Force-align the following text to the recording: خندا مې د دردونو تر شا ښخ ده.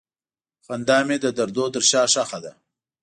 خندا 0.65 0.97
مې 1.07 1.17
د 1.23 1.25
دردونو 1.37 1.73
تر 1.73 1.83
شا 1.89 2.03
ښخ 2.13 2.31
ده. 2.43 2.51